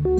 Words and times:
VOA 0.00 0.16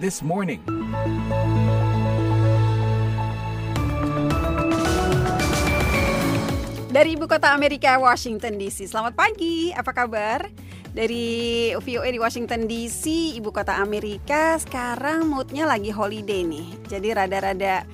This 0.00 0.24
Morning. 0.24 0.64
Dari 6.88 7.20
ibu 7.20 7.28
kota 7.28 7.52
Amerika, 7.52 8.00
Washington 8.00 8.56
DC. 8.56 8.88
Selamat 8.88 9.12
pagi, 9.12 9.68
apa 9.76 9.92
kabar? 9.92 10.48
Dari 10.96 11.76
VOA 11.84 12.08
di 12.08 12.16
Washington 12.16 12.64
DC, 12.64 13.36
ibu 13.36 13.52
kota 13.52 13.76
Amerika, 13.76 14.56
sekarang 14.56 15.28
moodnya 15.28 15.68
lagi 15.68 15.92
holiday 15.92 16.48
nih. 16.48 16.72
Jadi 16.88 17.08
rada-rada 17.12 17.84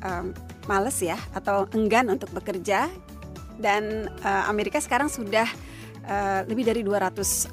um, 0.00 0.32
males 0.68 1.00
ya, 1.00 1.16
atau 1.32 1.64
enggan 1.72 2.12
untuk 2.12 2.30
bekerja. 2.36 2.86
Dan 3.58 4.06
uh, 4.22 4.44
Amerika 4.46 4.78
sekarang 4.78 5.10
sudah 5.10 5.48
uh, 6.06 6.46
lebih 6.46 6.62
dari 6.68 6.86
247 6.86 7.50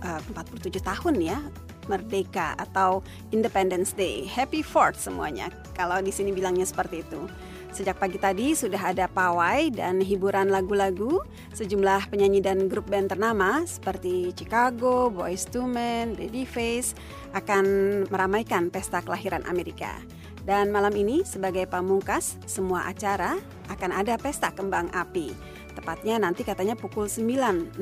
tahun 0.84 1.16
ya 1.18 1.40
merdeka 1.88 2.58
atau 2.58 3.02
Independence 3.30 3.94
Day. 3.94 4.26
Happy 4.26 4.66
Fourth 4.66 4.98
semuanya. 4.98 5.50
Kalau 5.78 6.02
di 6.02 6.10
sini 6.10 6.34
bilangnya 6.34 6.66
seperti 6.66 7.06
itu. 7.06 7.30
Sejak 7.76 8.00
pagi 8.00 8.16
tadi 8.16 8.56
sudah 8.56 8.96
ada 8.96 9.12
pawai 9.12 9.68
dan 9.68 10.00
hiburan 10.00 10.48
lagu-lagu 10.48 11.20
sejumlah 11.52 12.08
penyanyi 12.08 12.40
dan 12.40 12.72
grup 12.72 12.88
band 12.88 13.12
ternama 13.12 13.68
seperti 13.68 14.32
Chicago, 14.32 15.12
Boyz 15.12 15.44
II 15.52 15.68
Men, 15.68 16.16
Babyface 16.16 16.96
akan 17.36 17.66
meramaikan 18.08 18.72
pesta 18.72 19.04
kelahiran 19.04 19.44
Amerika. 19.52 19.92
Dan 20.46 20.70
malam 20.70 20.94
ini 20.94 21.26
sebagai 21.26 21.66
pamungkas 21.66 22.38
semua 22.46 22.86
acara 22.86 23.42
akan 23.74 23.92
ada 23.92 24.14
pesta 24.22 24.54
kembang 24.54 24.94
api. 24.94 25.34
Tepatnya 25.74 26.22
nanti 26.22 26.46
katanya 26.46 26.78
pukul 26.78 27.10
9.09. 27.10 27.82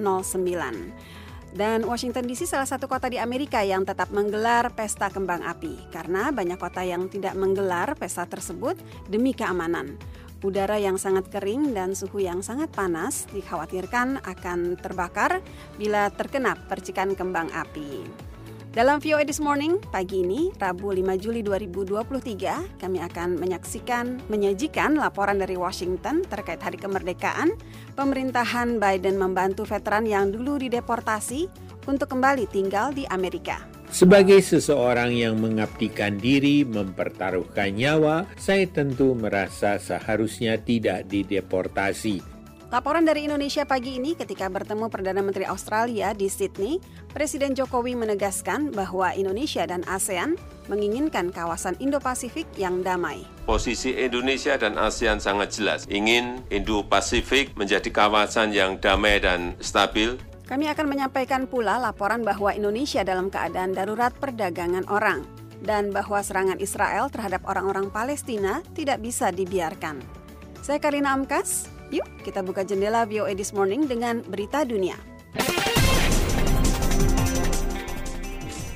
Dan 1.53 1.85
Washington 1.85 2.25
DC 2.25 2.49
salah 2.49 2.65
satu 2.65 2.89
kota 2.89 3.13
di 3.13 3.21
Amerika 3.21 3.61
yang 3.61 3.85
tetap 3.85 4.09
menggelar 4.09 4.73
pesta 4.73 5.13
kembang 5.13 5.45
api 5.45 5.91
karena 5.93 6.33
banyak 6.33 6.57
kota 6.57 6.81
yang 6.81 7.05
tidak 7.13 7.37
menggelar 7.37 7.93
pesta 7.93 8.25
tersebut 8.25 8.73
demi 9.05 9.37
keamanan. 9.37 9.93
Udara 10.41 10.81
yang 10.81 10.97
sangat 10.97 11.29
kering 11.29 11.71
dan 11.71 11.93
suhu 11.93 12.25
yang 12.25 12.41
sangat 12.41 12.73
panas 12.73 13.29
dikhawatirkan 13.31 14.25
akan 14.25 14.75
terbakar 14.81 15.45
bila 15.77 16.09
terkena 16.09 16.57
percikan 16.57 17.13
kembang 17.13 17.53
api. 17.53 18.32
Dalam 18.73 18.97
VOA 18.97 19.21
This 19.21 19.37
Morning, 19.37 19.77
pagi 19.93 20.25
ini, 20.25 20.49
Rabu 20.57 20.89
5 20.89 21.13
Juli 21.21 21.45
2023, 21.45 22.81
kami 22.81 23.05
akan 23.05 23.37
menyaksikan, 23.37 24.25
menyajikan 24.33 24.97
laporan 24.97 25.37
dari 25.37 25.53
Washington 25.53 26.25
terkait 26.25 26.57
Hari 26.57 26.81
Kemerdekaan, 26.81 27.53
pemerintahan 27.93 28.81
Biden 28.81 29.21
membantu 29.21 29.69
veteran 29.69 30.09
yang 30.09 30.33
dulu 30.33 30.57
dideportasi 30.57 31.45
untuk 31.85 32.17
kembali 32.17 32.49
tinggal 32.49 32.89
di 32.89 33.05
Amerika. 33.13 33.61
Sebagai 33.93 34.41
seseorang 34.41 35.13
yang 35.13 35.37
mengabdikan 35.37 36.17
diri, 36.17 36.65
mempertaruhkan 36.65 37.77
nyawa, 37.77 38.25
saya 38.41 38.65
tentu 38.65 39.13
merasa 39.13 39.77
seharusnya 39.77 40.57
tidak 40.57 41.05
dideportasi. 41.05 42.32
Laporan 42.73 43.05
dari 43.05 43.29
Indonesia 43.29 43.69
pagi 43.69 44.01
ini 44.01 44.17
ketika 44.17 44.49
bertemu 44.49 44.89
Perdana 44.89 45.21
Menteri 45.21 45.45
Australia 45.45 46.09
di 46.17 46.25
Sydney, 46.25 46.81
Presiden 47.13 47.53
Jokowi 47.53 47.93
menegaskan 47.93 48.73
bahwa 48.73 49.13
Indonesia 49.13 49.61
dan 49.69 49.85
ASEAN 49.85 50.41
menginginkan 50.73 51.29
kawasan 51.29 51.77
Indo-Pasifik 51.77 52.49
yang 52.57 52.81
damai. 52.81 53.29
Posisi 53.45 53.93
Indonesia 53.93 54.57
dan 54.57 54.73
ASEAN 54.81 55.21
sangat 55.21 55.53
jelas, 55.53 55.85
ingin 55.85 56.41
Indo-Pasifik 56.49 57.53
menjadi 57.53 57.93
kawasan 57.93 58.49
yang 58.49 58.81
damai 58.81 59.21
dan 59.21 59.53
stabil. 59.61 60.17
Kami 60.49 60.65
akan 60.65 60.89
menyampaikan 60.89 61.45
pula 61.45 61.77
laporan 61.77 62.25
bahwa 62.25 62.57
Indonesia 62.57 63.05
dalam 63.05 63.29
keadaan 63.29 63.77
darurat 63.77 64.17
perdagangan 64.17 64.89
orang 64.89 65.21
dan 65.61 65.93
bahwa 65.93 66.25
serangan 66.25 66.57
Israel 66.57 67.05
terhadap 67.13 67.45
orang-orang 67.45 67.93
Palestina 67.93 68.65
tidak 68.73 68.97
bisa 68.97 69.29
dibiarkan. 69.29 70.23
Saya 70.65 70.79
Karina 70.81 71.13
Amkas, 71.13 71.72
Yuk, 71.93 72.09
kita 72.25 72.41
buka 72.41 72.65
jendela 72.65 73.05
VOA 73.05 73.37
This 73.37 73.53
Morning 73.53 73.85
dengan 73.85 74.25
berita 74.25 74.65
dunia. 74.65 74.97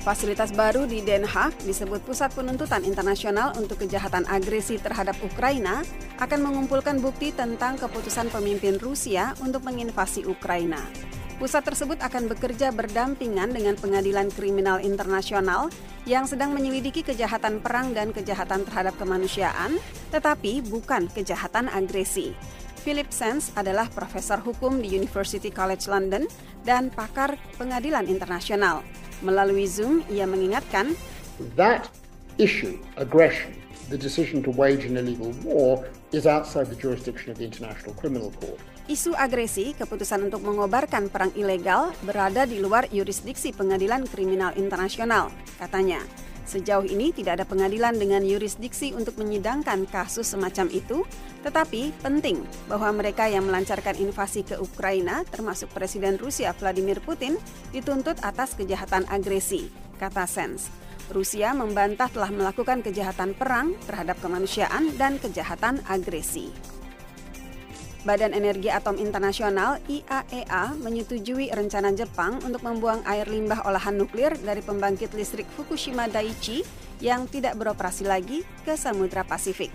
Fasilitas 0.06 0.54
baru 0.54 0.86
di 0.86 1.02
Den 1.02 1.26
Haag 1.26 1.50
disebut 1.66 1.98
Pusat 2.06 2.38
Penuntutan 2.38 2.86
Internasional 2.86 3.58
untuk 3.58 3.82
Kejahatan 3.82 4.22
Agresi 4.30 4.78
terhadap 4.78 5.18
Ukraina 5.20 5.82
akan 6.22 6.46
mengumpulkan 6.46 7.02
bukti 7.02 7.34
tentang 7.34 7.74
keputusan 7.82 8.30
pemimpin 8.30 8.78
Rusia 8.78 9.34
untuk 9.42 9.66
menginvasi 9.66 10.22
Ukraina. 10.22 10.78
Pusat 11.42 11.74
tersebut 11.74 11.98
akan 11.98 12.30
bekerja 12.30 12.70
berdampingan 12.70 13.50
dengan 13.50 13.74
Pengadilan 13.74 14.30
Kriminal 14.30 14.78
Internasional 14.78 15.74
yang 16.06 16.22
sedang 16.30 16.54
menyelidiki 16.54 17.02
kejahatan 17.02 17.58
perang 17.58 17.90
dan 17.98 18.14
kejahatan 18.14 18.62
terhadap 18.62 18.94
kemanusiaan, 18.94 19.74
tetapi 20.14 20.62
bukan 20.70 21.10
kejahatan 21.10 21.66
agresi. 21.66 22.30
Philip 22.78 23.10
Sands 23.10 23.50
adalah 23.58 23.90
profesor 23.90 24.38
hukum 24.38 24.78
di 24.78 24.94
University 24.94 25.50
College 25.50 25.90
London 25.90 26.30
dan 26.62 26.94
pakar 26.94 27.34
pengadilan 27.58 28.06
internasional. 28.06 28.86
Melalui 29.20 29.66
Zoom, 29.66 30.06
ia 30.06 30.24
mengingatkan, 30.30 30.94
That 31.58 31.90
issue, 32.38 32.78
aggression, 32.94 33.54
the 33.90 33.98
decision 33.98 34.46
to 34.46 34.50
wage 34.54 34.86
an 34.86 34.94
illegal 34.94 35.34
war, 35.42 35.82
is 36.14 36.24
outside 36.24 36.70
the 36.70 36.78
jurisdiction 36.78 37.34
of 37.34 37.36
the 37.36 37.46
International 37.46 37.92
Criminal 37.98 38.30
Court. 38.38 38.58
Isu 38.88 39.12
agresi, 39.12 39.76
keputusan 39.76 40.32
untuk 40.32 40.40
mengobarkan 40.48 41.12
perang 41.12 41.28
ilegal, 41.36 41.92
berada 42.06 42.48
di 42.48 42.56
luar 42.56 42.88
yurisdiksi 42.88 43.52
pengadilan 43.52 44.08
kriminal 44.08 44.56
internasional, 44.56 45.28
katanya. 45.60 46.00
Sejauh 46.48 46.88
ini 46.88 47.12
tidak 47.12 47.36
ada 47.36 47.44
pengadilan 47.44 48.00
dengan 48.00 48.24
yurisdiksi 48.24 48.96
untuk 48.96 49.20
menyidangkan 49.20 49.84
kasus 49.84 50.32
semacam 50.32 50.72
itu, 50.72 51.04
tetapi 51.44 51.92
penting 52.00 52.40
bahwa 52.72 52.88
mereka 52.96 53.28
yang 53.28 53.44
melancarkan 53.44 54.00
invasi 54.00 54.48
ke 54.48 54.56
Ukraina, 54.56 55.28
termasuk 55.28 55.68
Presiden 55.76 56.16
Rusia 56.16 56.56
Vladimir 56.56 57.04
Putin, 57.04 57.36
dituntut 57.68 58.16
atas 58.24 58.56
kejahatan 58.56 59.04
agresi, 59.12 59.68
kata 60.00 60.24
Sens. 60.24 60.72
Rusia 61.12 61.52
membantah 61.52 62.08
telah 62.08 62.32
melakukan 62.32 62.80
kejahatan 62.80 63.36
perang 63.36 63.76
terhadap 63.84 64.16
kemanusiaan 64.24 64.96
dan 64.96 65.20
kejahatan 65.20 65.84
agresi. 65.84 66.77
Badan 68.08 68.32
Energi 68.32 68.72
Atom 68.72 68.96
Internasional 68.96 69.84
IAEA 69.84 70.80
menyetujui 70.80 71.52
rencana 71.52 71.92
Jepang 71.92 72.40
untuk 72.40 72.64
membuang 72.64 73.04
air 73.04 73.28
limbah 73.28 73.68
olahan 73.68 74.00
nuklir 74.00 74.32
dari 74.40 74.64
pembangkit 74.64 75.12
listrik 75.12 75.44
Fukushima 75.52 76.08
Daiichi 76.08 76.64
yang 77.04 77.28
tidak 77.28 77.60
beroperasi 77.60 78.08
lagi 78.08 78.48
ke 78.64 78.80
Samudra 78.80 79.28
Pasifik. 79.28 79.68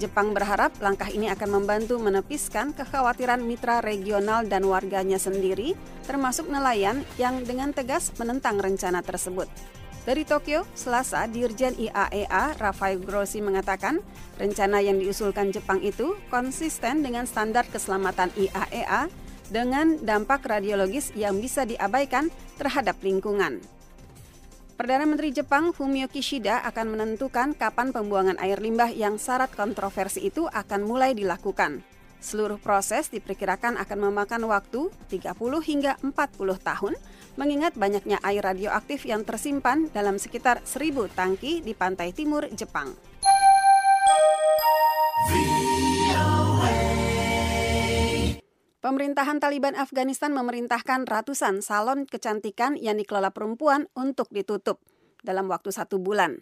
Jepang 0.00 0.32
berharap 0.32 0.72
langkah 0.80 1.12
ini 1.12 1.28
akan 1.28 1.60
membantu 1.60 2.00
menepiskan 2.00 2.72
kekhawatiran 2.72 3.44
mitra 3.44 3.84
regional 3.84 4.48
dan 4.48 4.64
warganya 4.64 5.20
sendiri, 5.20 5.76
termasuk 6.08 6.48
nelayan 6.48 7.04
yang 7.20 7.44
dengan 7.44 7.76
tegas 7.76 8.08
menentang 8.16 8.56
rencana 8.56 9.04
tersebut. 9.04 9.52
Dari 10.00 10.24
Tokyo, 10.24 10.64
Selasa, 10.72 11.28
Dirjen 11.28 11.76
IAEA 11.76 12.56
Rafael 12.56 12.96
Grossi 13.04 13.44
mengatakan 13.44 14.00
rencana 14.40 14.80
yang 14.80 14.96
diusulkan 14.96 15.52
Jepang 15.52 15.84
itu 15.84 16.16
konsisten 16.32 17.04
dengan 17.04 17.28
standar 17.28 17.68
keselamatan 17.68 18.32
IAEA 18.32 19.12
dengan 19.52 20.00
dampak 20.00 20.48
radiologis 20.48 21.12
yang 21.12 21.36
bisa 21.36 21.68
diabaikan 21.68 22.32
terhadap 22.56 22.96
lingkungan. 23.04 23.60
Perdana 24.80 25.04
Menteri 25.04 25.36
Jepang 25.36 25.76
Fumio 25.76 26.08
Kishida 26.08 26.64
akan 26.64 26.96
menentukan 26.96 27.52
kapan 27.52 27.92
pembuangan 27.92 28.40
air 28.40 28.56
limbah 28.56 28.88
yang 28.88 29.20
syarat 29.20 29.52
kontroversi 29.52 30.24
itu 30.24 30.48
akan 30.48 30.88
mulai 30.88 31.12
dilakukan. 31.12 31.84
Seluruh 32.20 32.60
proses 32.60 33.08
diperkirakan 33.08 33.80
akan 33.80 33.98
memakan 34.12 34.44
waktu 34.44 34.92
30 35.08 35.40
hingga 35.64 35.96
40 36.04 36.12
tahun, 36.60 36.94
mengingat 37.40 37.80
banyaknya 37.80 38.20
air 38.20 38.44
radioaktif 38.44 39.08
yang 39.08 39.24
tersimpan 39.24 39.88
dalam 39.96 40.20
sekitar 40.20 40.60
1000 40.68 41.08
tangki 41.16 41.64
di 41.64 41.72
pantai 41.72 42.12
timur 42.12 42.44
Jepang. 42.52 42.92
Pemerintahan 48.80 49.40
Taliban 49.40 49.76
Afghanistan 49.76 50.32
memerintahkan 50.32 51.08
ratusan 51.08 51.64
salon 51.64 52.04
kecantikan 52.04 52.76
yang 52.76 52.96
dikelola 53.00 53.32
perempuan 53.32 53.88
untuk 53.96 54.28
ditutup 54.32 54.80
dalam 55.20 55.48
waktu 55.48 55.72
satu 55.72 56.00
bulan. 56.00 56.40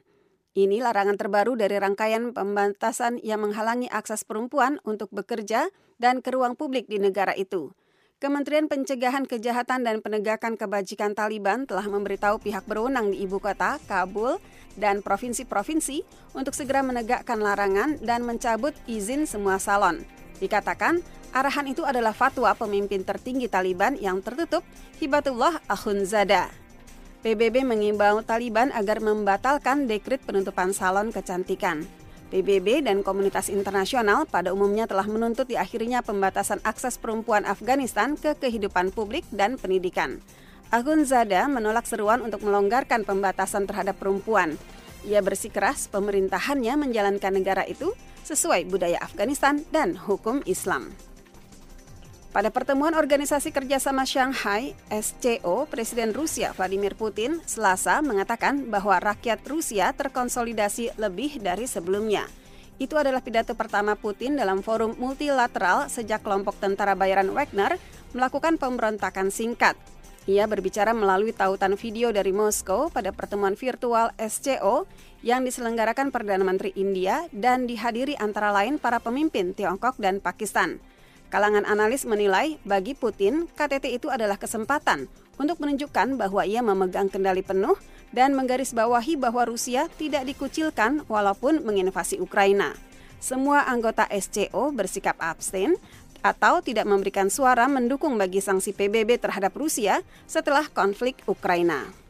Ini 0.58 0.82
larangan 0.82 1.14
terbaru 1.14 1.54
dari 1.54 1.78
rangkaian 1.78 2.34
pembatasan 2.34 3.22
yang 3.22 3.46
menghalangi 3.46 3.86
akses 3.94 4.26
perempuan 4.26 4.82
untuk 4.82 5.06
bekerja 5.14 5.70
dan 6.02 6.18
ke 6.18 6.34
ruang 6.34 6.58
publik 6.58 6.90
di 6.90 6.98
negara 6.98 7.30
itu. 7.38 7.70
Kementerian 8.18 8.66
Pencegahan 8.66 9.22
Kejahatan 9.22 9.86
dan 9.86 10.02
Penegakan 10.02 10.58
Kebajikan 10.58 11.14
Taliban 11.14 11.62
telah 11.70 11.86
memberitahu 11.86 12.42
pihak 12.42 12.66
berwenang 12.66 13.14
di 13.14 13.22
ibu 13.22 13.38
kota, 13.38 13.78
Kabul, 13.86 14.42
dan 14.74 14.98
provinsi-provinsi 14.98 16.02
untuk 16.34 16.58
segera 16.58 16.82
menegakkan 16.82 17.38
larangan 17.38 18.02
dan 18.02 18.26
mencabut 18.26 18.74
izin 18.90 19.30
semua 19.30 19.62
salon. 19.62 20.02
Dikatakan, 20.42 20.98
Arahan 21.30 21.70
itu 21.70 21.86
adalah 21.86 22.10
fatwa 22.10 22.50
pemimpin 22.58 23.06
tertinggi 23.06 23.46
Taliban 23.46 23.94
yang 23.94 24.18
tertutup, 24.26 24.66
Hibatullah 24.98 25.62
Akhundzada. 25.70 26.50
PBB 27.28 27.60
mengimbau 27.60 28.24
Taliban 28.24 28.72
agar 28.72 29.04
membatalkan 29.04 29.84
dekrit 29.84 30.16
penutupan 30.24 30.72
salon 30.72 31.12
kecantikan. 31.12 31.84
PBB 32.32 32.80
dan 32.80 33.04
komunitas 33.04 33.52
internasional 33.52 34.24
pada 34.24 34.48
umumnya 34.56 34.88
telah 34.88 35.04
menuntut 35.04 35.44
diakhirinya 35.44 36.00
pembatasan 36.00 36.56
akses 36.64 36.96
perempuan 36.96 37.44
Afghanistan 37.44 38.16
ke 38.16 38.32
kehidupan 38.32 38.96
publik 38.96 39.28
dan 39.28 39.60
pendidikan. 39.60 40.24
Akhundzada 40.72 41.44
menolak 41.52 41.84
seruan 41.84 42.24
untuk 42.24 42.40
melonggarkan 42.48 43.04
pembatasan 43.04 43.68
terhadap 43.68 44.00
perempuan. 44.00 44.56
Ia 45.04 45.20
bersikeras 45.20 45.84
pemerintahannya 45.92 46.80
menjalankan 46.80 47.36
negara 47.36 47.68
itu 47.68 47.92
sesuai 48.24 48.72
budaya 48.72 49.04
Afghanistan 49.04 49.60
dan 49.68 50.00
hukum 50.00 50.40
Islam. 50.48 50.96
Pada 52.28 52.52
pertemuan 52.52 52.92
Organisasi 52.92 53.56
Kerjasama 53.56 54.04
Shanghai, 54.04 54.76
SCO, 54.92 55.64
Presiden 55.64 56.12
Rusia 56.12 56.52
Vladimir 56.52 56.92
Putin 56.92 57.40
Selasa 57.48 58.04
mengatakan 58.04 58.68
bahwa 58.68 59.00
rakyat 59.00 59.40
Rusia 59.48 59.96
terkonsolidasi 59.96 60.92
lebih 61.00 61.40
dari 61.40 61.64
sebelumnya. 61.64 62.28
Itu 62.76 63.00
adalah 63.00 63.24
pidato 63.24 63.56
pertama 63.56 63.96
Putin 63.96 64.36
dalam 64.36 64.60
forum 64.60 64.92
multilateral 65.00 65.88
sejak 65.88 66.20
kelompok 66.20 66.60
tentara 66.60 66.92
bayaran 66.92 67.32
Wagner 67.32 67.80
melakukan 68.12 68.60
pemberontakan 68.60 69.32
singkat. 69.32 69.74
Ia 70.28 70.44
berbicara 70.44 70.92
melalui 70.92 71.32
tautan 71.32 71.80
video 71.80 72.12
dari 72.12 72.36
Moskow 72.36 72.92
pada 72.92 73.08
pertemuan 73.08 73.56
virtual 73.56 74.12
SCO 74.20 74.84
yang 75.24 75.48
diselenggarakan 75.48 76.12
Perdana 76.12 76.44
Menteri 76.44 76.76
India 76.76 77.24
dan 77.32 77.64
dihadiri 77.64 78.20
antara 78.20 78.52
lain 78.52 78.76
para 78.76 79.00
pemimpin 79.00 79.56
Tiongkok 79.56 79.96
dan 79.96 80.20
Pakistan. 80.20 80.76
Kalangan 81.28 81.68
analis 81.68 82.08
menilai 82.08 82.56
bagi 82.64 82.96
Putin, 82.96 83.52
KTT 83.52 84.00
itu 84.00 84.08
adalah 84.08 84.40
kesempatan 84.40 85.12
untuk 85.36 85.60
menunjukkan 85.60 86.16
bahwa 86.16 86.40
ia 86.48 86.64
memegang 86.64 87.12
kendali 87.12 87.44
penuh 87.44 87.76
dan 88.16 88.32
menggarisbawahi 88.32 89.20
bahwa 89.20 89.44
Rusia 89.44 89.92
tidak 90.00 90.24
dikucilkan 90.24 91.04
walaupun 91.04 91.60
menginvasi 91.68 92.16
Ukraina. 92.16 92.72
Semua 93.20 93.68
anggota 93.68 94.08
SCO 94.08 94.72
bersikap 94.72 95.20
abstain 95.20 95.76
atau 96.24 96.64
tidak 96.64 96.88
memberikan 96.88 97.28
suara 97.28 97.68
mendukung 97.68 98.16
bagi 98.16 98.40
sanksi 98.40 98.72
PBB 98.72 99.20
terhadap 99.20 99.52
Rusia 99.52 100.00
setelah 100.24 100.64
konflik 100.72 101.20
Ukraina. 101.28 102.07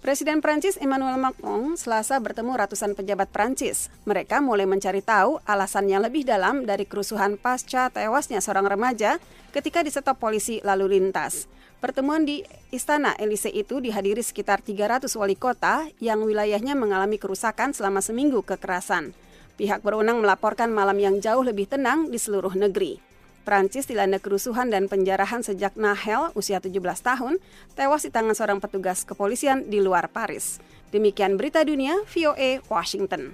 Presiden 0.00 0.40
Prancis 0.40 0.80
Emmanuel 0.80 1.20
Macron 1.20 1.76
selasa 1.76 2.16
bertemu 2.16 2.56
ratusan 2.56 2.96
pejabat 2.96 3.28
Prancis. 3.28 3.92
Mereka 4.08 4.40
mulai 4.40 4.64
mencari 4.64 5.04
tahu 5.04 5.44
alasannya 5.44 6.00
lebih 6.00 6.24
dalam 6.24 6.64
dari 6.64 6.88
kerusuhan 6.88 7.36
pasca 7.36 7.92
tewasnya 7.92 8.40
seorang 8.40 8.64
remaja 8.64 9.20
ketika 9.52 9.84
disetop 9.84 10.16
polisi 10.16 10.56
lalu 10.64 10.96
lintas. 10.96 11.52
Pertemuan 11.84 12.24
di 12.24 12.40
Istana 12.72 13.12
Elise 13.20 13.52
itu 13.52 13.76
dihadiri 13.76 14.24
sekitar 14.24 14.64
300 14.64 15.04
wali 15.20 15.36
kota 15.36 15.84
yang 16.00 16.24
wilayahnya 16.24 16.72
mengalami 16.72 17.20
kerusakan 17.20 17.76
selama 17.76 18.00
seminggu 18.00 18.40
kekerasan. 18.40 19.12
Pihak 19.60 19.84
berwenang 19.84 20.24
melaporkan 20.24 20.72
malam 20.72 20.96
yang 20.96 21.20
jauh 21.20 21.44
lebih 21.44 21.68
tenang 21.68 22.08
di 22.08 22.16
seluruh 22.16 22.56
negeri. 22.56 23.09
Prancis 23.40 23.88
dilanda 23.88 24.20
kerusuhan 24.20 24.68
dan 24.68 24.84
penjarahan 24.86 25.40
sejak 25.40 25.72
Nahel, 25.80 26.28
usia 26.36 26.60
17 26.60 26.76
tahun, 27.00 27.40
tewas 27.72 28.04
di 28.04 28.12
tangan 28.12 28.36
seorang 28.36 28.58
petugas 28.60 29.08
kepolisian 29.08 29.64
di 29.66 29.80
luar 29.80 30.12
Paris. 30.12 30.60
Demikian 30.92 31.40
berita 31.40 31.64
dunia 31.64 31.96
VOA 32.04 32.60
Washington. 32.68 33.32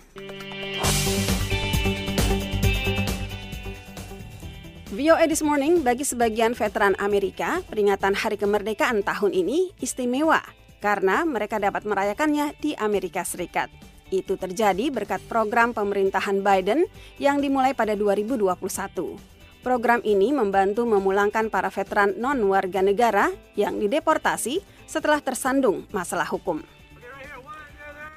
VOA 4.97 5.29
This 5.29 5.45
Morning 5.45 5.85
bagi 5.85 6.07
sebagian 6.09 6.55
veteran 6.57 6.97
Amerika, 6.97 7.61
peringatan 7.67 8.17
Hari 8.17 8.41
Kemerdekaan 8.41 9.05
tahun 9.05 9.35
ini 9.35 9.75
istimewa 9.83 10.41
karena 10.81 11.27
mereka 11.27 11.59
dapat 11.59 11.85
merayakannya 11.85 12.55
di 12.63 12.73
Amerika 12.79 13.27
Serikat. 13.27 13.69
Itu 14.09 14.39
terjadi 14.39 14.89
berkat 14.95 15.21
program 15.27 15.75
pemerintahan 15.75 16.41
Biden 16.41 16.87
yang 17.19 17.43
dimulai 17.43 17.75
pada 17.75 17.99
2021. 17.99 19.36
Program 19.67 19.99
ini 20.07 20.31
membantu 20.31 20.87
memulangkan 20.87 21.51
para 21.51 21.75
veteran 21.75 22.15
non-warga 22.23 22.87
negara 22.87 23.35
yang 23.59 23.83
dideportasi 23.83 24.63
setelah 24.87 25.19
tersandung 25.19 25.91
masalah 25.91 26.31
hukum. 26.31 26.63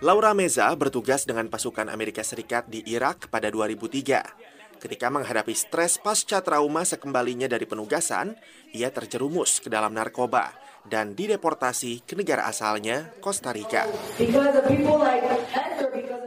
Laura 0.05 0.37
Meza 0.37 0.69
bertugas 0.77 1.25
dengan 1.25 1.49
pasukan 1.49 1.89
Amerika 1.89 2.21
Serikat 2.21 2.69
di 2.69 2.85
Irak 2.85 3.33
pada 3.33 3.49
2003. 3.49 4.77
Ketika 4.77 5.09
menghadapi 5.09 5.57
stres 5.57 5.97
pasca 5.97 6.37
trauma 6.45 6.85
sekembalinya 6.85 7.49
dari 7.49 7.65
penugasan, 7.65 8.37
ia 8.69 8.93
terjerumus 8.93 9.57
ke 9.57 9.73
dalam 9.73 9.97
narkoba 9.97 10.53
dan 10.85 11.17
dideportasi 11.17 12.05
ke 12.05 12.13
negara 12.13 12.45
asalnya, 12.45 13.09
Costa 13.25 13.49
Rica. 13.49 13.89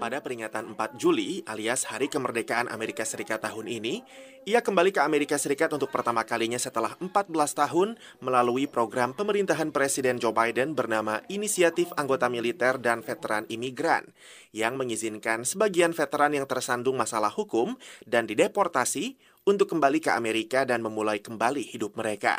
Pada 0.02 0.18
peringatan 0.18 0.74
4 0.74 0.98
Juli 0.98 1.46
alias 1.46 1.86
Hari 1.86 2.10
Kemerdekaan 2.10 2.66
Amerika 2.66 3.06
Serikat 3.06 3.38
tahun 3.38 3.70
ini, 3.70 4.02
ia 4.42 4.58
kembali 4.58 4.90
ke 4.90 4.98
Amerika 4.98 5.38
Serikat 5.38 5.70
untuk 5.70 5.94
pertama 5.94 6.26
kalinya 6.26 6.58
setelah 6.58 6.98
14 6.98 7.30
tahun 7.30 7.94
melalui 8.18 8.66
program 8.66 9.14
pemerintahan 9.14 9.70
Presiden 9.70 10.18
Joe 10.18 10.34
Biden 10.34 10.74
bernama 10.74 11.22
Inisiatif 11.30 11.94
Anggota 11.94 12.26
Militer 12.26 12.82
dan 12.82 13.06
Veteran 13.06 13.46
Imigran 13.46 14.10
yang 14.50 14.74
mengizinkan 14.74 15.46
sebagian 15.46 15.94
veteran 15.94 16.34
yang 16.34 16.50
tersandung 16.50 16.98
masalah 16.98 17.30
hukum 17.30 17.78
dan 18.02 18.26
dideportasi 18.26 19.14
untuk 19.42 19.74
kembali 19.74 19.98
ke 19.98 20.14
Amerika 20.14 20.62
dan 20.62 20.86
memulai 20.86 21.18
kembali 21.18 21.66
hidup 21.74 21.98
mereka. 21.98 22.38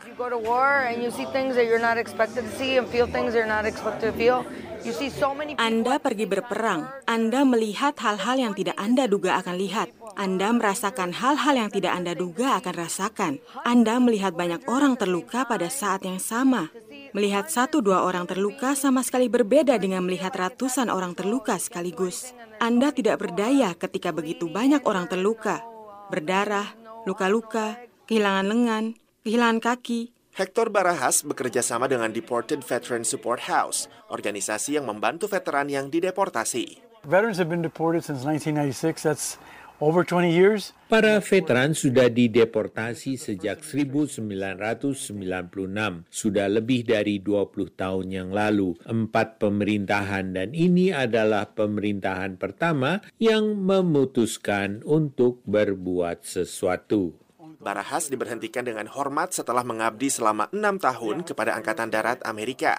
Anda 5.60 5.96
pergi 6.00 6.26
berperang, 6.32 6.82
Anda 7.04 7.42
melihat 7.44 7.94
hal-hal 8.00 8.38
yang 8.40 8.54
tidak 8.56 8.80
Anda 8.80 9.04
duga 9.12 9.36
akan 9.44 9.56
lihat. 9.60 9.92
Anda 10.16 10.56
merasakan 10.56 11.12
hal-hal 11.12 11.56
yang 11.60 11.72
tidak 11.76 11.92
Anda 11.92 12.16
duga 12.16 12.56
akan 12.64 12.74
rasakan. 12.88 13.34
Anda 13.68 14.00
melihat 14.00 14.32
banyak 14.40 14.64
orang 14.72 14.96
terluka 14.96 15.44
pada 15.44 15.68
saat 15.68 16.08
yang 16.08 16.24
sama. 16.24 16.72
Melihat 17.12 17.52
satu 17.52 17.84
dua 17.84 18.08
orang 18.08 18.24
terluka 18.32 18.80
sama 18.80 19.04
sekali 19.04 19.28
berbeda 19.28 19.76
dengan 19.76 20.08
melihat 20.08 20.32
ratusan 20.32 20.88
orang 20.88 21.20
terluka 21.20 21.60
sekaligus. 21.60 22.32
Anda 22.64 22.96
tidak 22.96 23.20
berdaya 23.28 23.76
ketika 23.76 24.16
begitu 24.16 24.48
banyak 24.48 24.88
orang 24.88 25.12
terluka, 25.12 25.60
berdarah, 26.08 26.83
luka-luka, 27.04 27.80
kehilangan 28.08 28.46
lengan, 28.48 28.86
kehilangan 29.24 29.60
kaki, 29.60 30.13
Hector 30.34 30.74
Barahas 30.74 31.22
bekerja 31.22 31.62
sama 31.62 31.86
dengan 31.86 32.10
Deported 32.10 32.66
Veteran 32.66 33.06
Support 33.06 33.46
House, 33.46 33.86
organisasi 34.10 34.82
yang 34.82 34.89
membantu 34.89 35.30
veteran 35.30 35.70
yang 35.70 35.94
dideportasi. 35.94 36.82
Veterans 37.06 37.38
have 37.38 37.54
been 37.54 37.62
deported 37.62 38.01
since 38.01 38.25
1996. 38.25 39.06
That's 39.06 39.38
over 39.38 39.38
20 39.38 39.38
years. 39.38 39.62
Para 40.86 41.18
veteran 41.18 41.74
sudah 41.74 42.06
dideportasi 42.06 43.18
sejak 43.18 43.65
1996, 43.65 44.30
sudah 46.13 46.48
lebih 46.48 46.86
dari 46.86 47.18
20 47.18 47.74
tahun 47.74 48.08
yang 48.13 48.30
lalu. 48.30 48.77
Empat 48.86 49.42
pemerintahan 49.42 50.38
dan 50.38 50.53
ini 50.53 50.94
adalah 50.94 51.50
pemerintahan 51.58 52.38
pertama 52.38 53.01
yang 53.18 53.58
memutuskan 53.58 54.86
untuk 54.86 55.42
berbuat 55.50 56.22
sesuatu. 56.22 57.23
Barahas 57.63 58.12
diberhentikan 58.12 58.67
dengan 58.67 58.91
hormat 58.91 59.32
setelah 59.32 59.63
mengabdi 59.63 60.12
selama 60.12 60.51
enam 60.51 60.75
tahun 60.75 61.24
kepada 61.24 61.55
Angkatan 61.55 61.88
Darat 61.88 62.20
Amerika. 62.27 62.75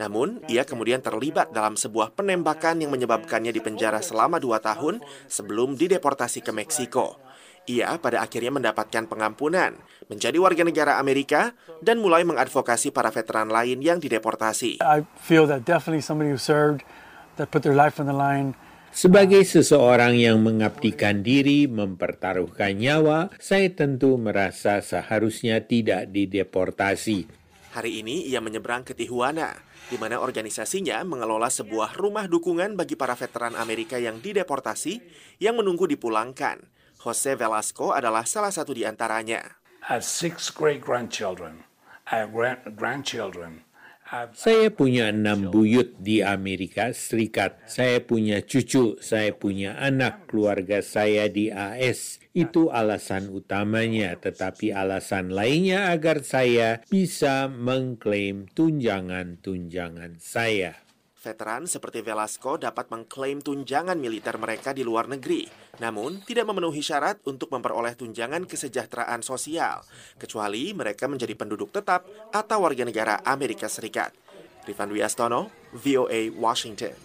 Namun, 0.00 0.40
ia 0.48 0.64
kemudian 0.64 1.04
terlibat 1.04 1.52
dalam 1.52 1.76
sebuah 1.76 2.16
penembakan 2.16 2.80
yang 2.80 2.88
menyebabkannya 2.88 3.52
dipenjara 3.52 4.00
selama 4.00 4.40
dua 4.40 4.58
tahun 4.64 5.04
sebelum 5.28 5.76
dideportasi 5.76 6.40
ke 6.40 6.48
Meksiko. 6.48 7.20
Ia 7.68 8.00
pada 8.00 8.24
akhirnya 8.24 8.50
mendapatkan 8.50 9.06
pengampunan, 9.06 9.78
menjadi 10.10 10.34
warga 10.40 10.66
negara 10.66 10.98
Amerika, 10.98 11.54
dan 11.78 12.02
mulai 12.02 12.26
mengadvokasi 12.26 12.90
para 12.90 13.12
veteran 13.14 13.52
lain 13.52 13.78
yang 13.84 14.02
dideportasi. 14.02 14.82
I 14.82 15.06
feel 15.22 15.46
that 15.46 15.62
definitely 15.62 16.02
somebody 16.02 16.34
who 16.34 16.40
served, 16.40 16.82
that 17.38 17.54
put 17.54 17.62
their 17.62 17.76
life 17.76 18.02
on 18.02 18.10
the 18.10 18.16
line, 18.16 18.58
sebagai 18.92 19.42
seseorang 19.42 20.14
yang 20.14 20.40
mengabdikan 20.44 21.24
diri, 21.24 21.66
mempertaruhkan 21.66 22.76
nyawa, 22.76 23.32
saya 23.40 23.72
tentu 23.72 24.20
merasa 24.20 24.78
seharusnya 24.84 25.64
tidak 25.64 26.12
dideportasi. 26.12 27.26
Hari 27.72 28.04
ini 28.04 28.28
ia 28.28 28.44
menyeberang 28.44 28.84
ke 28.84 28.92
Tijuana, 28.92 29.56
di 29.88 29.96
mana 29.96 30.20
organisasinya 30.20 31.00
mengelola 31.08 31.48
sebuah 31.48 31.96
rumah 31.96 32.28
dukungan 32.28 32.76
bagi 32.76 33.00
para 33.00 33.16
veteran 33.16 33.56
Amerika 33.56 33.96
yang 33.96 34.20
dideportasi 34.20 35.00
yang 35.40 35.56
menunggu 35.56 35.88
dipulangkan. 35.88 36.60
Jose 37.02 37.34
Velasco 37.34 37.90
adalah 37.90 38.22
salah 38.28 38.52
satu 38.52 38.76
di 38.76 38.84
antaranya. 38.84 39.58
I 39.82 39.98
have 39.98 40.06
six 40.06 40.52
great 40.52 40.78
grandchildren. 40.78 41.66
I 42.06 42.22
have 42.22 42.30
grand 42.30 42.62
grandchildren. 42.78 43.66
Saya 44.36 44.68
punya 44.68 45.08
enam 45.08 45.48
buyut 45.48 45.96
di 45.96 46.20
Amerika 46.20 46.92
Serikat. 46.92 47.64
Saya 47.64 48.04
punya 48.04 48.44
cucu, 48.44 49.00
saya 49.00 49.32
punya 49.32 49.80
anak, 49.80 50.28
keluarga 50.28 50.84
saya 50.84 51.32
di 51.32 51.48
AS. 51.48 52.20
Itu 52.36 52.68
alasan 52.68 53.32
utamanya, 53.32 54.12
tetapi 54.20 54.68
alasan 54.76 55.32
lainnya 55.32 55.88
agar 55.88 56.20
saya 56.20 56.84
bisa 56.92 57.48
mengklaim 57.48 58.52
tunjangan-tunjangan 58.52 60.20
saya. 60.20 60.76
Veteran 61.22 61.70
seperti 61.70 62.02
Velasco 62.02 62.58
dapat 62.58 62.90
mengklaim 62.90 63.38
tunjangan 63.38 63.94
militer 63.94 64.34
mereka 64.42 64.74
di 64.74 64.82
luar 64.82 65.06
negeri, 65.06 65.46
namun 65.78 66.18
tidak 66.26 66.50
memenuhi 66.50 66.82
syarat 66.82 67.22
untuk 67.30 67.46
memperoleh 67.54 67.94
tunjangan 67.94 68.42
kesejahteraan 68.42 69.22
sosial, 69.22 69.86
kecuali 70.18 70.74
mereka 70.74 71.06
menjadi 71.06 71.30
penduduk 71.38 71.70
tetap 71.70 72.10
atau 72.34 72.66
warga 72.66 72.82
negara 72.82 73.22
Amerika 73.22 73.70
Serikat. 73.70 74.10
Rifan 74.66 74.90
Wiastono, 74.90 75.54
VOA 75.78 76.34
Washington. 76.34 76.98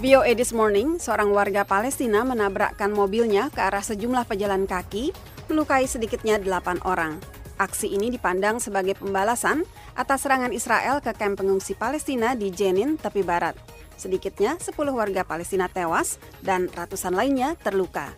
VOA 0.00 0.32
This 0.32 0.56
Morning, 0.56 0.96
seorang 0.96 1.28
warga 1.28 1.68
Palestina 1.68 2.24
menabrakkan 2.24 2.88
mobilnya 2.88 3.52
ke 3.52 3.60
arah 3.60 3.84
sejumlah 3.84 4.24
pejalan 4.24 4.64
kaki, 4.64 5.12
melukai 5.52 5.84
sedikitnya 5.84 6.40
delapan 6.40 6.80
orang. 6.88 7.20
Aksi 7.60 7.92
ini 7.92 8.08
dipandang 8.08 8.58
sebagai 8.58 8.98
pembalasan 8.98 9.62
atas 9.92 10.24
serangan 10.24 10.52
Israel 10.52 11.00
ke 11.04 11.12
kamp 11.12 11.40
pengungsi 11.40 11.76
Palestina 11.76 12.32
di 12.32 12.48
Jenin, 12.52 12.96
tepi 12.96 13.20
barat. 13.24 13.56
Sedikitnya 13.96 14.58
10 14.58 14.74
warga 14.90 15.22
Palestina 15.22 15.70
tewas 15.70 16.18
dan 16.42 16.66
ratusan 16.72 17.14
lainnya 17.14 17.54
terluka. 17.60 18.10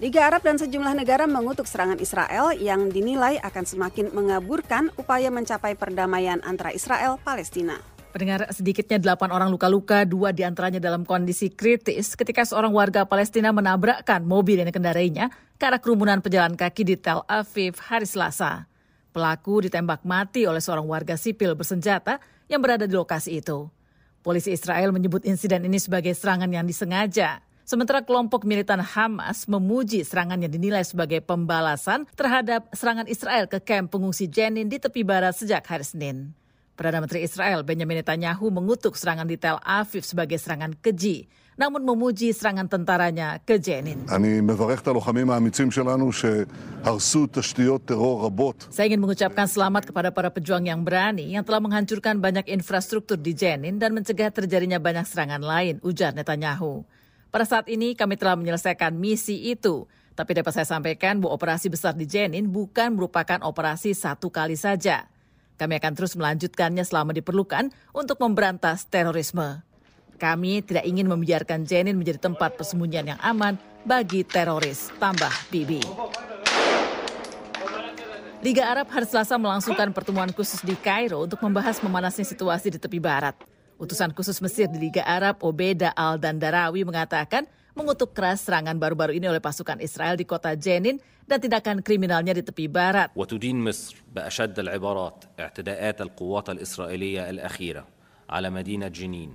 Liga 0.00 0.24
Arab 0.24 0.40
dan 0.40 0.56
sejumlah 0.56 0.96
negara 0.96 1.28
mengutuk 1.28 1.68
serangan 1.68 2.00
Israel 2.00 2.56
yang 2.56 2.88
dinilai 2.88 3.36
akan 3.44 3.64
semakin 3.68 4.08
mengaburkan 4.16 4.88
upaya 4.96 5.28
mencapai 5.28 5.76
perdamaian 5.76 6.40
antara 6.40 6.72
Israel 6.72 7.20
Palestina. 7.20 7.76
Pendengar 8.10 8.48
sedikitnya 8.48 8.96
delapan 8.96 9.28
orang 9.28 9.52
luka-luka, 9.52 10.08
dua 10.08 10.32
di 10.32 10.40
antaranya 10.40 10.80
dalam 10.80 11.04
kondisi 11.04 11.52
kritis 11.52 12.16
ketika 12.16 12.48
seorang 12.48 12.72
warga 12.72 13.04
Palestina 13.04 13.52
menabrakkan 13.52 14.24
mobil 14.24 14.58
yang 14.58 14.72
dikendarainya 14.72 15.28
ke 15.60 15.64
arah 15.68 15.78
kerumunan 15.78 16.24
pejalan 16.24 16.56
kaki 16.56 16.82
di 16.82 16.96
Tel 16.96 17.20
Aviv 17.28 17.76
hari 17.78 18.08
Selasa. 18.08 18.69
Pelaku 19.10 19.66
ditembak 19.66 20.06
mati 20.06 20.46
oleh 20.46 20.62
seorang 20.62 20.86
warga 20.86 21.18
sipil 21.18 21.58
bersenjata 21.58 22.22
yang 22.46 22.62
berada 22.62 22.86
di 22.86 22.94
lokasi 22.94 23.42
itu. 23.42 23.66
Polisi 24.22 24.54
Israel 24.54 24.94
menyebut 24.94 25.26
insiden 25.26 25.66
ini 25.66 25.82
sebagai 25.82 26.14
serangan 26.14 26.46
yang 26.46 26.62
disengaja. 26.62 27.42
Sementara 27.66 28.02
kelompok 28.02 28.46
militan 28.46 28.82
Hamas 28.82 29.46
memuji 29.46 30.02
serangan 30.02 30.38
yang 30.42 30.50
dinilai 30.50 30.82
sebagai 30.82 31.22
pembalasan 31.22 32.06
terhadap 32.18 32.66
serangan 32.74 33.06
Israel 33.06 33.46
ke 33.46 33.62
kamp 33.62 33.94
pengungsi 33.94 34.26
Jenin 34.26 34.66
di 34.66 34.78
tepi 34.78 35.06
barat 35.06 35.34
sejak 35.38 35.62
hari 35.66 35.86
Senin. 35.86 36.34
Perdana 36.74 37.02
Menteri 37.02 37.26
Israel 37.26 37.62
Benjamin 37.66 38.02
Netanyahu 38.02 38.50
mengutuk 38.50 38.96
serangan 38.96 39.26
di 39.26 39.38
Tel 39.38 39.58
Aviv 39.62 40.02
sebagai 40.02 40.38
serangan 40.38 40.74
keji 40.78 41.30
namun 41.60 41.84
memuji 41.84 42.32
serangan 42.32 42.64
tentaranya 42.64 43.36
ke 43.44 43.60
Jenin. 43.60 44.08
Saya 48.72 48.88
ingin 48.88 49.04
mengucapkan 49.04 49.44
selamat 49.44 49.92
kepada 49.92 50.08
para 50.08 50.32
pejuang 50.32 50.64
yang 50.64 50.80
berani 50.80 51.36
yang 51.36 51.44
telah 51.44 51.60
menghancurkan 51.60 52.16
banyak 52.16 52.48
infrastruktur 52.48 53.20
di 53.20 53.36
Jenin 53.36 53.76
dan 53.76 53.92
mencegah 53.92 54.32
terjadinya 54.32 54.80
banyak 54.80 55.04
serangan 55.04 55.44
lain, 55.44 55.76
ujar 55.84 56.16
Netanyahu. 56.16 56.80
Pada 57.28 57.44
saat 57.44 57.68
ini 57.68 57.92
kami 57.92 58.16
telah 58.16 58.40
menyelesaikan 58.40 58.96
misi 58.96 59.52
itu, 59.52 59.84
tapi 60.16 60.32
dapat 60.32 60.56
saya 60.56 60.64
sampaikan 60.64 61.20
bahwa 61.20 61.36
operasi 61.36 61.68
besar 61.68 61.92
di 61.92 62.08
Jenin 62.08 62.48
bukan 62.48 62.96
merupakan 62.96 63.36
operasi 63.44 63.92
satu 63.92 64.32
kali 64.32 64.56
saja. 64.56 65.12
Kami 65.60 65.76
akan 65.76 65.92
terus 65.92 66.16
melanjutkannya 66.16 66.88
selama 66.88 67.12
diperlukan 67.12 67.68
untuk 67.92 68.16
memberantas 68.16 68.88
terorisme. 68.88 69.60
Kami 70.19 70.63
tidak 70.63 70.87
ingin 70.87 71.11
membiarkan 71.11 71.67
Jenin 71.67 71.99
menjadi 71.99 72.23
tempat 72.23 72.55
persembunyian 72.55 73.15
yang 73.15 73.19
aman 73.19 73.59
bagi 73.83 74.23
teroris, 74.23 74.89
tambah 74.95 75.31
Bibi. 75.51 75.83
Liga 78.39 78.63
Arab 78.69 78.87
hari 78.93 79.09
Selasa 79.09 79.35
melangsungkan 79.41 79.89
pertemuan 79.89 80.29
khusus 80.29 80.61
di 80.61 80.77
Kairo 80.77 81.25
untuk 81.25 81.41
membahas 81.41 81.81
memanasnya 81.81 82.23
situasi 82.23 82.71
di 82.71 82.79
tepi 82.79 83.01
barat. 83.01 83.33
Utusan 83.75 84.15
khusus 84.15 84.39
Mesir 84.39 84.71
di 84.71 84.77
Liga 84.87 85.03
Arab, 85.03 85.41
Obeda 85.43 85.91
Al-Dandarawi 85.97 86.85
mengatakan 86.87 87.43
mengutuk 87.75 88.15
keras 88.15 88.47
serangan 88.47 88.79
baru-baru 88.79 89.19
ini 89.19 89.27
oleh 89.27 89.43
pasukan 89.43 89.83
Israel 89.83 90.15
di 90.15 90.23
kota 90.23 90.55
Jenin 90.55 91.01
dan 91.27 91.41
tindakan 91.41 91.83
kriminalnya 91.83 92.31
di 92.37 92.45
tepi 92.45 92.71
barat. 92.71 93.11
وتدين 93.17 93.57
مصر 93.59 93.97
بأشد 94.15 94.59
العبارات 94.59 95.25
اعتداءات 95.39 96.01
القوات 96.01 96.49
الإسرائيلية 96.49 97.29
الأخيرة 97.29 97.83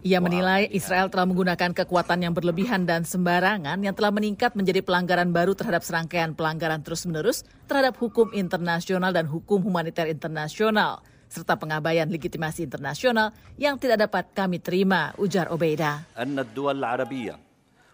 ia 0.07 0.23
menilai 0.23 0.71
Israel 0.71 1.11
telah 1.11 1.27
menggunakan 1.27 1.75
kekuatan 1.75 2.23
yang 2.23 2.31
berlebihan 2.31 2.87
dan 2.87 3.03
sembarangan 3.03 3.83
yang 3.83 3.91
telah 3.91 4.15
meningkat 4.15 4.55
menjadi 4.55 4.79
pelanggaran 4.79 5.35
baru 5.35 5.51
terhadap 5.51 5.83
serangkaian 5.83 6.31
pelanggaran 6.31 6.79
terus-menerus 6.79 7.43
terhadap 7.67 7.99
hukum 7.99 8.31
internasional 8.31 9.11
dan 9.11 9.27
hukum 9.27 9.59
humaniter 9.59 10.07
internasional, 10.07 11.03
serta 11.27 11.59
pengabaian 11.59 12.07
legitimasi 12.07 12.63
internasional 12.63 13.35
yang 13.59 13.75
tidak 13.75 14.07
dapat 14.07 14.31
kami 14.31 14.63
terima, 14.63 15.11
ujar 15.19 15.51
Obeida. 15.51 16.07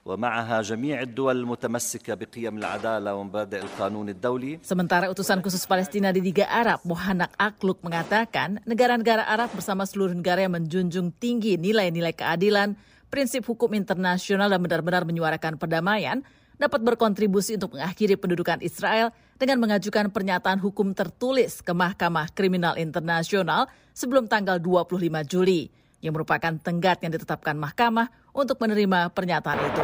ومعها 0.06 0.62
جميع 0.62 1.02
الدول 1.02 1.42
المتمسكة 1.42 2.14
بقيم 2.14 2.54
العدالة 2.62 3.10
ومبادئ 3.14 3.58
القانون 3.66 4.06
الدولي. 4.14 4.62
Sementara 4.62 5.10
utusan 5.10 5.42
khusus 5.42 5.66
Palestina 5.66 6.14
di 6.14 6.22
Liga 6.22 6.46
Arab, 6.46 6.78
Mohanak 6.86 7.34
Akluk 7.34 7.82
mengatakan 7.82 8.62
negara-negara 8.62 9.26
Arab 9.26 9.50
bersama 9.50 9.82
seluruh 9.82 10.14
negara 10.14 10.46
yang 10.46 10.54
menjunjung 10.54 11.10
tinggi 11.18 11.58
nilai-nilai 11.58 12.14
keadilan, 12.14 12.78
prinsip 13.10 13.42
hukum 13.50 13.74
internasional 13.74 14.46
dan 14.46 14.62
benar-benar 14.62 15.02
menyuarakan 15.02 15.58
perdamaian 15.58 16.22
dapat 16.56 16.80
berkontribusi 16.86 17.58
untuk 17.58 17.76
mengakhiri 17.76 18.14
pendudukan 18.16 18.62
Israel 18.62 19.10
dengan 19.36 19.60
mengajukan 19.60 20.08
pernyataan 20.08 20.62
hukum 20.62 20.94
tertulis 20.96 21.60
ke 21.60 21.74
Mahkamah 21.74 22.32
Kriminal 22.32 22.80
Internasional 22.80 23.68
sebelum 23.92 24.30
tanggal 24.30 24.62
25 24.62 25.02
Juli 25.26 25.68
yang 26.01 26.17
merupakan 26.17 26.51
tenggat 26.59 26.99
yang 27.05 27.13
ditetapkan 27.13 27.55
mahkamah 27.55 28.09
untuk 28.33 28.57
menerima 28.59 29.13
pernyataan 29.13 29.59
itu. 29.69 29.83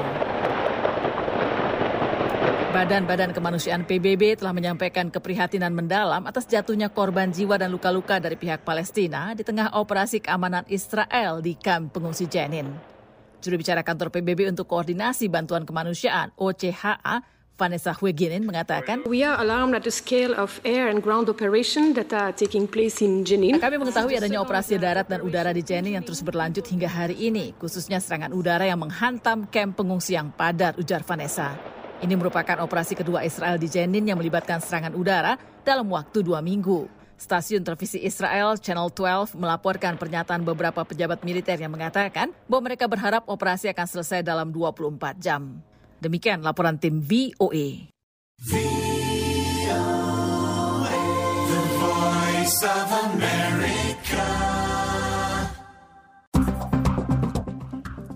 Badan-badan 2.68 3.34
kemanusiaan 3.34 3.88
PBB 3.90 4.38
telah 4.38 4.54
menyampaikan 4.54 5.10
keprihatinan 5.10 5.74
mendalam 5.74 6.22
atas 6.30 6.46
jatuhnya 6.46 6.94
korban 6.94 7.34
jiwa 7.34 7.58
dan 7.58 7.74
luka-luka 7.74 8.22
dari 8.22 8.38
pihak 8.38 8.62
Palestina 8.62 9.34
di 9.34 9.42
tengah 9.42 9.74
operasi 9.80 10.22
keamanan 10.22 10.68
Israel 10.70 11.42
di 11.42 11.58
kamp 11.58 11.96
pengungsi 11.96 12.30
Jenin. 12.30 12.70
Juru 13.42 13.62
bicara 13.62 13.82
kantor 13.82 14.14
PBB 14.14 14.52
untuk 14.52 14.70
koordinasi 14.70 15.26
bantuan 15.26 15.66
kemanusiaan 15.66 16.36
OCHA 16.38 17.37
Vanessa 17.58 17.90
Hueginin 17.90 18.46
mengatakan, 18.46 19.10
We 19.10 19.26
are 19.26 19.42
alarmed 19.42 19.74
at 19.74 19.82
the 19.82 19.90
scale 19.90 20.38
of 20.38 20.62
air 20.62 20.94
and 20.94 21.02
ground 21.02 21.26
operation 21.26 21.98
that 21.98 22.14
are 22.14 22.30
taking 22.30 22.70
place 22.70 23.02
in 23.02 23.26
Jenin. 23.26 23.58
Kami 23.58 23.82
mengetahui 23.82 24.14
adanya 24.14 24.46
operasi 24.46 24.78
darat 24.78 25.10
dan 25.10 25.26
udara 25.26 25.50
di 25.50 25.66
Jenin 25.66 25.98
yang 25.98 26.06
terus 26.06 26.22
berlanjut 26.22 26.62
hingga 26.70 26.86
hari 26.86 27.18
ini, 27.18 27.58
khususnya 27.58 27.98
serangan 27.98 28.30
udara 28.30 28.70
yang 28.70 28.78
menghantam 28.78 29.50
kamp 29.50 29.74
pengungsi 29.74 30.14
yang 30.14 30.30
padat, 30.30 30.78
ujar 30.78 31.02
Vanessa. 31.02 31.58
Ini 31.98 32.14
merupakan 32.14 32.62
operasi 32.62 32.94
kedua 32.94 33.26
Israel 33.26 33.58
di 33.58 33.66
Jenin 33.66 34.06
yang 34.06 34.22
melibatkan 34.22 34.62
serangan 34.62 34.94
udara 34.94 35.42
dalam 35.66 35.90
waktu 35.90 36.22
dua 36.22 36.46
minggu. 36.46 36.86
Stasiun 37.18 37.66
televisi 37.66 37.98
Israel 38.06 38.62
Channel 38.62 38.94
12 38.94 39.34
melaporkan 39.34 39.98
pernyataan 39.98 40.46
beberapa 40.46 40.86
pejabat 40.86 41.26
militer 41.26 41.58
yang 41.58 41.74
mengatakan 41.74 42.30
bahwa 42.46 42.70
mereka 42.70 42.86
berharap 42.86 43.26
operasi 43.26 43.74
akan 43.74 43.90
selesai 43.90 44.22
dalam 44.22 44.54
24 44.54 45.18
jam. 45.18 45.58
Demikian 45.98 46.46
laporan 46.46 46.78
tim 46.78 47.02
VOA. 47.02 47.90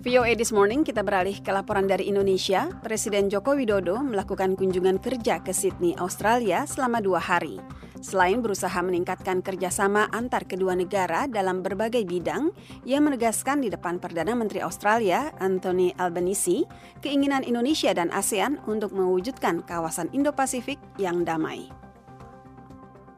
VOA 0.02 0.38
This 0.38 0.54
Morning 0.54 0.86
kita 0.86 1.02
beralih 1.02 1.42
ke 1.42 1.50
laporan 1.50 1.90
dari 1.90 2.06
Indonesia. 2.06 2.70
Presiden 2.86 3.26
Joko 3.26 3.58
Widodo 3.58 3.98
melakukan 3.98 4.54
kunjungan 4.54 5.02
kerja 5.02 5.42
ke 5.42 5.50
Sydney, 5.50 5.98
Australia 5.98 6.62
selama 6.70 7.02
dua 7.02 7.18
hari. 7.18 7.58
Selain 8.02 8.42
berusaha 8.42 8.82
meningkatkan 8.82 9.46
kerjasama 9.46 10.10
antar 10.10 10.42
kedua 10.42 10.74
negara 10.74 11.30
dalam 11.30 11.62
berbagai 11.62 12.02
bidang, 12.02 12.50
ia 12.82 12.98
menegaskan 12.98 13.62
di 13.62 13.70
depan 13.70 14.02
Perdana 14.02 14.34
Menteri 14.34 14.58
Australia, 14.58 15.30
Anthony 15.38 15.94
Albanese, 15.94 16.66
keinginan 16.98 17.46
Indonesia 17.46 17.94
dan 17.94 18.10
ASEAN 18.10 18.58
untuk 18.66 18.90
mewujudkan 18.90 19.62
kawasan 19.62 20.10
Indo-Pasifik 20.10 20.82
yang 20.98 21.22
damai. 21.22 21.70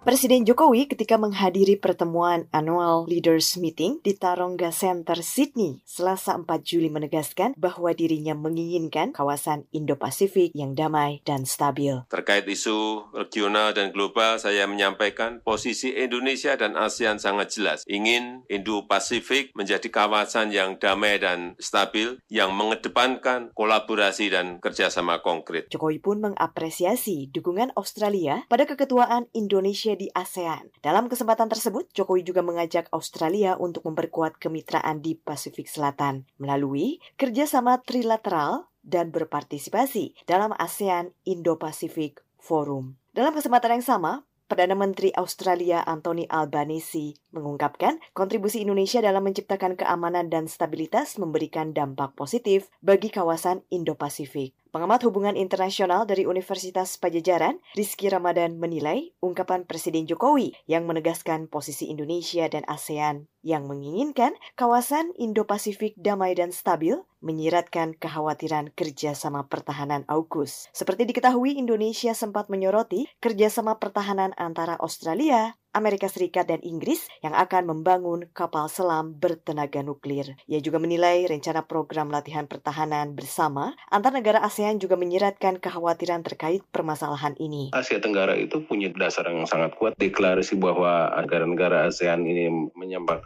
Presiden 0.04 0.44
Jokowi 0.44 0.84
ketika 0.84 1.16
menghadiri 1.16 1.80
pertemuan 1.80 2.44
Annual 2.52 3.08
Leaders 3.08 3.56
Meeting 3.56 4.04
di 4.04 4.12
Tarongga 4.12 4.68
Center, 4.68 5.16
Sydney, 5.25 5.80
Selasa 5.88 6.37
4 6.37 6.44
Juli 6.61 6.92
menegaskan 6.92 7.56
bahwa 7.56 7.88
dirinya 7.96 8.37
menginginkan 8.37 9.16
kawasan 9.16 9.64
Indo-Pasifik 9.73 10.52
yang 10.52 10.76
damai 10.76 11.25
dan 11.25 11.49
stabil. 11.49 12.04
Terkait 12.12 12.44
isu 12.44 13.08
regional 13.16 13.73
dan 13.73 13.96
global, 13.96 14.37
saya 14.37 14.68
menyampaikan 14.68 15.40
posisi 15.40 15.96
Indonesia 15.96 16.52
dan 16.52 16.76
ASEAN 16.76 17.16
sangat 17.16 17.56
jelas. 17.56 17.80
Ingin 17.88 18.44
Indo-Pasifik 18.52 19.56
menjadi 19.56 19.88
kawasan 19.88 20.52
yang 20.52 20.76
damai 20.76 21.16
dan 21.16 21.56
stabil, 21.56 22.20
yang 22.28 22.52
mengedepankan 22.52 23.56
kolaborasi 23.56 24.28
dan 24.28 24.61
kerjasama 24.61 25.25
konkret. 25.25 25.73
Jokowi 25.73 25.96
pun 25.96 26.20
mengapresiasi 26.20 27.32
dukungan 27.32 27.73
Australia 27.73 28.44
pada 28.52 28.68
keketuaan 28.68 29.32
Indonesia 29.32 29.94
di 29.95 30.11
ASEAN. 30.13 30.71
Dalam 30.83 31.07
kesempatan 31.11 31.51
tersebut, 31.51 31.91
Jokowi 31.95 32.27
juga 32.27 32.43
mengajak 32.43 32.91
Australia 32.91 33.57
untuk 33.59 33.87
memperkuat 33.87 34.39
kemitraan 34.39 35.01
di 35.01 35.17
Pasifik 35.17 35.67
Selatan 35.67 36.27
melalui 36.39 37.03
kerjasama 37.19 37.83
trilateral 37.83 38.71
dan 38.85 39.09
berpartisipasi 39.11 40.15
dalam 40.29 40.53
ASEAN 40.55 41.17
Indo-Pacific 41.25 42.21
Forum. 42.37 43.01
Dalam 43.17 43.33
kesempatan 43.33 43.81
yang 43.81 43.87
sama, 43.87 44.13
Perdana 44.45 44.77
Menteri 44.77 45.09
Australia 45.17 45.81
Anthony 45.89 46.29
Albanese 46.29 47.17
mengungkapkan 47.33 47.97
kontribusi 48.13 48.61
Indonesia 48.61 49.01
dalam 49.01 49.25
menciptakan 49.25 49.73
keamanan 49.73 50.29
dan 50.29 50.53
stabilitas 50.53 51.17
memberikan 51.17 51.73
dampak 51.73 52.13
positif 52.13 52.69
bagi 52.85 53.09
kawasan 53.09 53.65
Indo-Pasifik. 53.73 54.53
Pengamat 54.75 55.07
hubungan 55.07 55.38
internasional 55.38 56.02
dari 56.02 56.26
Universitas 56.26 56.99
Pajajaran, 56.99 57.62
Rizky 57.78 58.11
Ramadan 58.11 58.59
menilai 58.59 59.14
ungkapan 59.23 59.71
Presiden 59.71 60.02
Jokowi 60.02 60.50
yang 60.66 60.83
menegaskan 60.90 61.47
posisi 61.47 61.95
Indonesia 61.95 62.50
dan 62.50 62.66
ASEAN 62.66 63.31
yang 63.45 63.69
menginginkan 63.69 64.33
kawasan 64.57 65.13
Indo-Pasifik 65.21 65.95
damai 66.01 66.33
dan 66.33 66.51
stabil 66.51 66.97
menyiratkan 67.25 67.97
kekhawatiran 67.97 68.73
kerjasama 68.77 69.49
pertahanan 69.49 70.05
AUKUS. 70.09 70.69
Seperti 70.73 71.09
diketahui, 71.09 71.57
Indonesia 71.57 72.13
sempat 72.13 72.53
menyoroti 72.53 73.09
kerjasama 73.21 73.81
pertahanan 73.81 74.37
antara 74.37 74.77
Australia, 74.77 75.57
Amerika 75.75 76.07
Serikat 76.07 76.47
dan 76.47 76.63
Inggris 76.63 77.11
yang 77.19 77.35
akan 77.35 77.67
membangun 77.67 78.31
kapal 78.31 78.71
selam 78.71 79.19
bertenaga 79.19 79.83
nuklir. 79.83 80.39
Ia 80.47 80.63
juga 80.63 80.79
menilai 80.79 81.27
rencana 81.27 81.67
program 81.67 82.15
latihan 82.15 82.47
pertahanan 82.47 83.19
bersama 83.19 83.75
antar 83.91 84.15
negara 84.15 84.39
ASEAN 84.47 84.79
juga 84.79 84.95
menyiratkan 84.95 85.59
kekhawatiran 85.59 86.23
terkait 86.23 86.63
permasalahan 86.71 87.35
ini. 87.43 87.75
Asia 87.75 87.99
Tenggara 87.99 88.39
itu 88.39 88.63
punya 88.63 88.87
dasar 88.95 89.27
yang 89.27 89.51
sangat 89.51 89.75
kuat 89.75 89.99
deklarasi 89.99 90.55
bahwa 90.63 91.11
negara-negara 91.19 91.91
ASEAN 91.91 92.23
ini 92.23 92.71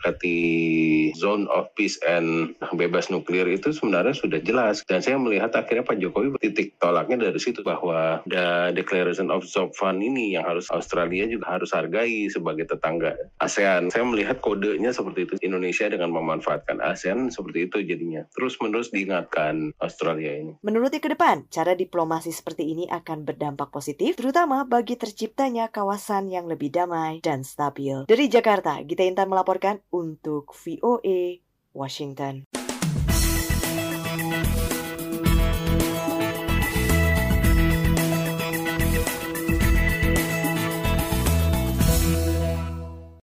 menyepakati 0.08 1.12
zone 1.16 1.44
of 1.52 1.68
peace 1.76 2.00
and 2.04 2.56
bebas 2.74 3.12
nuklir 3.12 3.44
itu 3.48 3.72
sebenarnya 3.72 4.16
sudah 4.16 4.40
jelas 4.40 4.80
dan 4.88 5.04
saya 5.04 5.20
melihat 5.20 5.52
akhirnya 5.52 5.84
Pak 5.84 6.00
Jokowi 6.00 6.40
titik 6.40 6.80
tolaknya 6.80 7.28
dari 7.28 7.40
situ 7.40 7.60
bahwa 7.60 8.24
the 8.28 8.72
declaration 8.72 9.28
of 9.28 9.44
Fund 9.76 10.00
ini 10.00 10.36
yang 10.38 10.48
harus 10.48 10.70
Australia 10.72 11.28
juga 11.28 11.58
harus 11.58 11.70
hargai 11.74 12.30
sebagai 12.32 12.64
tetangga 12.68 13.14
ASEAN. 13.42 13.92
Saya 13.92 14.04
melihat 14.06 14.40
kodenya 14.40 14.94
seperti 14.94 15.28
itu. 15.28 15.34
Indonesia 15.44 15.90
dengan 15.90 16.14
memanfaatkan 16.14 16.80
ASEAN 16.80 17.28
seperti 17.28 17.68
itu 17.68 17.76
jadinya. 17.84 18.24
Terus-menerus 18.32 18.90
diingatkan 18.94 19.76
Australia 19.82 20.34
ini. 20.34 20.52
Menurutnya 20.64 21.02
ke 21.02 21.10
depan, 21.12 21.46
cara 21.52 21.74
diplomasi 21.74 22.32
seperti 22.32 22.64
ini 22.70 22.84
akan 22.88 23.28
berdampak 23.28 23.70
positif, 23.70 24.16
terutama 24.18 24.64
bagi 24.64 24.96
terciptanya 24.96 25.68
kawasan 25.68 26.32
yang 26.32 26.48
lebih 26.48 26.72
damai 26.72 27.20
dan 27.20 27.44
stabil. 27.44 28.08
Dari 28.08 28.26
Jakarta, 28.30 28.80
Gita 28.84 29.04
Intan 29.04 29.30
melaporkan 29.30 29.82
untuk 29.98 30.54
VOA 30.54 31.42
Washington. 31.74 32.67